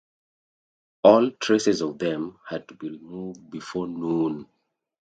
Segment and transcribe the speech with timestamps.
[1.03, 4.47] All traces of them had to be removed before noon.